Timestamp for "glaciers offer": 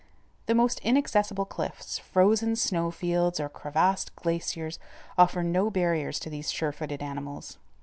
4.15-5.43